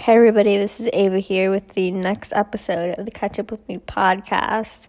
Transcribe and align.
Hey 0.00 0.16
everybody, 0.16 0.56
this 0.56 0.80
is 0.80 0.88
Ava 0.94 1.18
here 1.18 1.50
with 1.50 1.74
the 1.74 1.90
next 1.90 2.32
episode 2.32 2.98
of 2.98 3.04
the 3.04 3.10
Catch 3.10 3.38
Up 3.38 3.50
With 3.50 3.68
Me 3.68 3.76
podcast. 3.76 4.88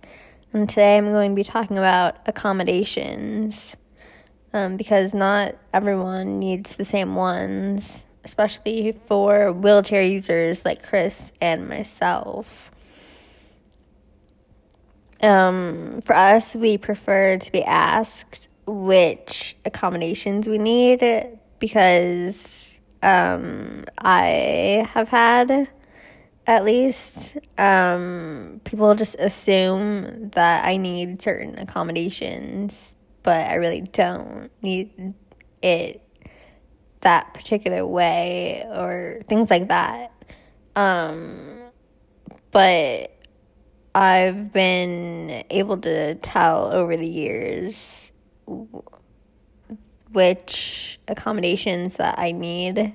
And 0.54 0.70
today 0.70 0.98
I'm 0.98 1.12
going 1.12 1.32
to 1.32 1.36
be 1.36 1.44
talking 1.44 1.78
about 1.78 2.16
accommodations 2.28 3.76
um, 4.54 4.78
because 4.78 5.14
not 5.14 5.58
everyone 5.74 6.40
needs 6.40 6.78
the 6.78 6.86
same 6.86 7.16
ones, 7.16 8.06
especially 8.24 8.98
for 9.06 9.52
wheelchair 9.52 10.02
users 10.02 10.64
like 10.64 10.82
Chris 10.82 11.34
and 11.42 11.68
myself. 11.68 12.72
Um, 15.22 16.00
for 16.06 16.16
us, 16.16 16.56
we 16.56 16.78
prefer 16.78 17.38
to 17.38 17.52
be 17.52 17.66
asked 17.66 18.48
which 18.66 19.58
accommodations 19.66 20.48
we 20.48 20.58
need 20.58 21.38
because 21.60 22.80
um, 23.04 23.86
I 23.98 24.88
have 24.94 25.10
had 25.10 25.70
at 26.48 26.66
least 26.66 27.38
um, 27.58 28.62
people 28.64 28.94
just 28.96 29.16
assume 29.16 30.30
that 30.32 30.66
I 30.66 30.78
need 30.78 31.22
certain 31.22 31.58
accommodations, 31.60 32.96
but 33.24 33.48
I 33.48 33.56
really 33.56 33.82
don't 33.82 34.50
need 34.62 35.14
it 35.62 36.02
that 37.02 37.34
particular 37.34 37.86
way 37.86 38.66
or 38.70 39.22
things 39.28 39.50
like 39.50 39.68
that. 39.68 40.12
Um, 40.76 41.60
but 42.52 43.18
I've 43.94 44.54
been 44.54 45.44
able 45.50 45.78
to 45.78 46.16
tell 46.16 46.72
over 46.72 46.96
the 46.96 47.08
years 47.08 48.12
which 50.12 51.00
accommodations 51.08 51.98
that 51.98 52.20
I 52.20 52.32
need 52.32 52.94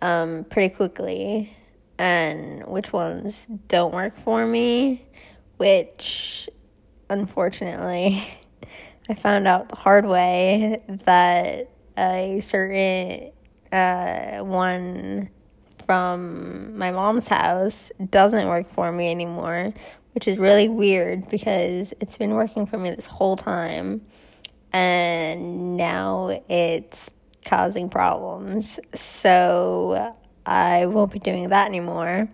um, 0.00 0.44
pretty 0.44 0.74
quickly. 0.74 1.54
And 1.98 2.64
which 2.66 2.92
ones 2.92 3.46
don't 3.66 3.92
work 3.92 4.16
for 4.20 4.46
me, 4.46 5.04
which 5.56 6.48
unfortunately 7.10 8.22
I 9.08 9.14
found 9.14 9.48
out 9.48 9.68
the 9.68 9.76
hard 9.76 10.06
way 10.06 10.80
that 10.86 11.70
a 11.96 12.40
certain 12.40 13.32
uh, 13.72 14.44
one 14.44 15.30
from 15.86 16.76
my 16.76 16.92
mom's 16.92 17.26
house 17.26 17.90
doesn't 18.10 18.46
work 18.46 18.72
for 18.74 18.92
me 18.92 19.10
anymore, 19.10 19.72
which 20.12 20.28
is 20.28 20.38
really 20.38 20.68
weird 20.68 21.28
because 21.28 21.92
it's 21.98 22.16
been 22.16 22.34
working 22.34 22.66
for 22.66 22.78
me 22.78 22.90
this 22.90 23.06
whole 23.06 23.36
time 23.36 24.02
and 24.72 25.76
now 25.76 26.42
it's 26.48 27.10
causing 27.44 27.88
problems. 27.88 28.78
So 28.94 30.14
I 30.46 30.86
won't 30.86 31.12
be 31.12 31.18
doing 31.18 31.48
that 31.50 31.66
anymore. 31.66 32.28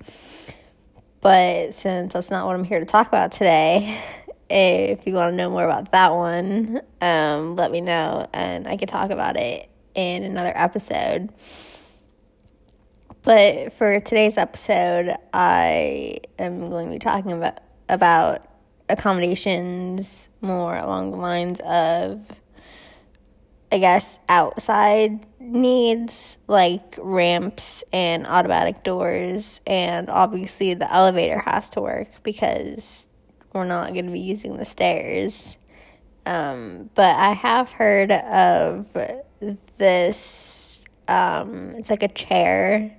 But 1.20 1.74
since 1.74 2.12
that's 2.12 2.30
not 2.30 2.46
what 2.46 2.54
I'm 2.54 2.64
here 2.64 2.80
to 2.80 2.86
talk 2.86 3.08
about 3.08 3.32
today, 3.32 4.02
if 4.50 5.06
you 5.06 5.14
want 5.14 5.32
to 5.32 5.36
know 5.36 5.50
more 5.50 5.64
about 5.64 5.92
that 5.92 6.12
one, 6.12 6.80
um, 7.00 7.56
let 7.56 7.70
me 7.70 7.80
know 7.80 8.28
and 8.32 8.68
I 8.68 8.76
can 8.76 8.88
talk 8.88 9.10
about 9.10 9.36
it 9.36 9.70
in 9.94 10.24
another 10.24 10.52
episode. 10.54 11.32
But 13.22 13.72
for 13.72 14.00
today's 14.00 14.36
episode, 14.36 15.16
I 15.32 16.18
am 16.38 16.68
going 16.68 16.88
to 16.88 16.92
be 16.92 16.98
talking 16.98 17.32
about 17.32 17.60
about 17.88 18.46
accommodations 18.88 20.28
more 20.40 20.76
along 20.76 21.10
the 21.10 21.16
lines 21.16 21.60
of, 21.60 22.20
I 23.72 23.78
guess, 23.78 24.18
outside 24.28 25.26
needs 25.40 26.38
like 26.46 26.98
ramps 26.98 27.82
and 27.92 28.26
automatic 28.26 28.82
doors, 28.84 29.60
and 29.66 30.08
obviously 30.08 30.74
the 30.74 30.92
elevator 30.92 31.40
has 31.40 31.70
to 31.70 31.80
work 31.80 32.08
because 32.22 33.06
we're 33.52 33.64
not 33.64 33.92
going 33.92 34.06
to 34.06 34.12
be 34.12 34.20
using 34.20 34.56
the 34.56 34.64
stairs. 34.64 35.56
Um, 36.26 36.90
but 36.94 37.14
I 37.16 37.32
have 37.32 37.70
heard 37.72 38.10
of 38.10 38.86
this, 39.76 40.84
um, 41.08 41.70
it's 41.76 41.90
like 41.90 42.02
a 42.02 42.08
chair 42.08 42.96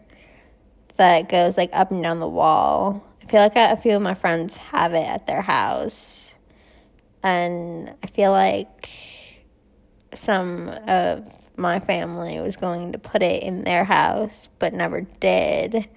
that 0.97 1.27
goes 1.27 1.57
like 1.57 1.71
up 1.73 1.91
and 1.91 2.03
down 2.03 2.19
the 2.19 2.27
wall 2.27 3.03
I 3.25 3.27
feel 3.27 3.41
like 3.41 3.55
a 3.55 3.75
few 3.75 3.95
of 3.95 4.03
my 4.03 4.13
friends 4.13 4.55
have 4.57 4.93
it 4.93 5.07
at 5.07 5.25
their 5.25 5.41
house. 5.41 6.35
And 7.23 7.91
I 8.03 8.07
feel 8.07 8.31
like 8.31 8.87
some 10.13 10.69
of 10.87 11.25
my 11.57 11.79
family 11.79 12.39
was 12.39 12.55
going 12.55 12.91
to 12.91 12.99
put 12.99 13.23
it 13.23 13.41
in 13.41 13.63
their 13.63 13.83
house, 13.83 14.47
but 14.59 14.75
never 14.75 15.01
did. 15.01 15.89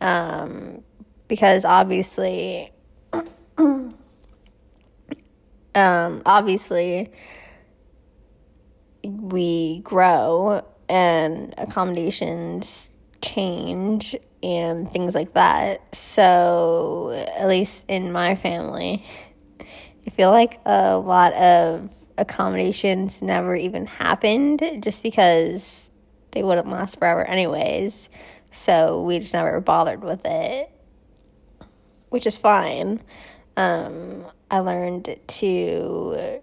Um, 0.00 0.82
because 1.28 1.64
obviously, 1.64 2.72
um, 3.58 3.92
obviously, 5.76 7.12
we 9.04 9.78
grow 9.84 10.66
and 10.88 11.54
accommodations 11.56 12.90
change 13.22 14.16
and 14.46 14.88
things 14.88 15.12
like 15.12 15.32
that. 15.32 15.92
So, 15.92 17.26
at 17.36 17.48
least 17.48 17.82
in 17.88 18.12
my 18.12 18.36
family, 18.36 19.04
I 19.60 20.10
feel 20.10 20.30
like 20.30 20.60
a 20.64 20.96
lot 20.96 21.32
of 21.32 21.90
accommodations 22.16 23.22
never 23.22 23.56
even 23.56 23.86
happened 23.86 24.62
just 24.80 25.02
because 25.02 25.90
they 26.30 26.44
wouldn't 26.44 26.68
last 26.70 27.00
forever, 27.00 27.24
anyways. 27.24 28.08
So, 28.52 29.02
we 29.02 29.18
just 29.18 29.34
never 29.34 29.60
bothered 29.60 30.04
with 30.04 30.24
it, 30.24 30.70
which 32.10 32.24
is 32.24 32.36
fine. 32.36 33.02
Um, 33.56 34.26
I 34.48 34.60
learned 34.60 35.18
to 35.26 36.40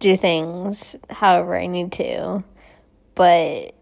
do 0.00 0.16
things 0.16 0.96
however 1.10 1.56
I 1.56 1.66
need 1.66 1.92
to, 1.92 2.42
but 3.14 3.72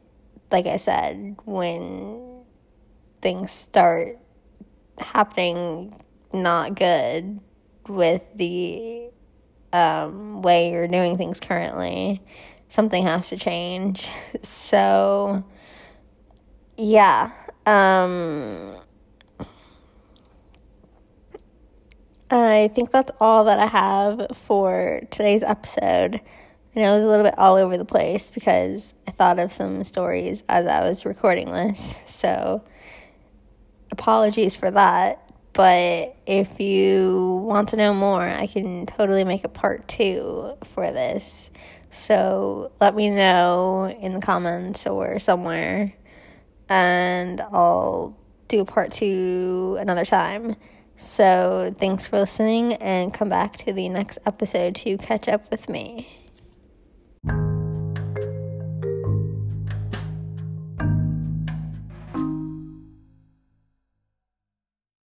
like 0.51 0.67
I 0.67 0.77
said, 0.77 1.37
when 1.47 2.32
things 3.23 3.53
start 3.53 4.19
happening 4.99 5.95
not 6.33 6.75
good 6.75 7.41
with 7.89 8.23
the 8.35 9.11
um, 9.73 10.43
way 10.43 10.71
you're 10.71 10.89
doing 10.89 11.17
things 11.17 11.41
currently, 11.41 12.23
something 12.69 13.03
has 13.05 13.29
to 13.31 13.37
change. 13.37 14.09
So, 14.43 15.45
yeah. 16.77 17.31
Um, 17.65 18.77
I 22.31 22.71
think 22.75 22.91
that's 22.91 23.13
all 23.21 23.45
that 23.45 23.59
I 23.59 23.67
have 23.67 24.37
for 24.47 25.03
today's 25.11 25.43
episode. 25.43 26.21
I 26.75 26.81
know 26.81 26.93
it 26.93 26.95
was 26.97 27.05
a 27.05 27.09
little 27.09 27.25
bit 27.25 27.39
all 27.39 27.57
over 27.57 27.77
the 27.77 27.85
place 27.85 28.31
because 28.31 28.95
I 29.07 29.11
thought 29.11 29.39
of 29.39 29.53
some 29.53 29.85
stories 29.85 30.43
as 30.49 30.67
I 30.67 30.81
was 30.81 31.05
recording 31.05 31.53
this. 31.53 32.01
So, 32.09 32.65
apologies 33.93 34.57
for 34.57 34.71
that. 34.71 35.21
But 35.53 36.17
if 36.27 36.59
you 36.61 37.45
want 37.47 37.69
to 37.69 37.77
know 37.77 37.93
more, 37.93 38.23
I 38.23 38.47
can 38.47 38.87
totally 38.87 39.23
make 39.23 39.45
a 39.45 39.49
part 39.49 39.87
two 39.87 40.55
for 40.75 40.91
this. 40.91 41.51
So 41.91 42.73
let 42.81 42.95
me 42.95 43.11
know 43.11 43.95
in 44.01 44.15
the 44.15 44.21
comments 44.21 44.87
or 44.87 45.19
somewhere, 45.19 45.93
and 46.71 47.39
I'll 47.43 48.17
do 48.49 48.61
a 48.61 48.65
part 48.65 48.93
two 48.93 49.77
another 49.79 50.07
time. 50.07 50.57
So 50.97 51.75
thanks 51.79 52.07
for 52.07 52.19
listening, 52.19 52.75
and 52.75 53.13
come 53.13 53.29
back 53.29 53.59
to 53.59 53.75
the 53.75 53.91
next 53.91 54.19
episode 54.25 54.75
to 54.77 54.97
catch 54.97 55.29
up 55.29 55.51
with 55.51 55.69
me. 55.69 56.22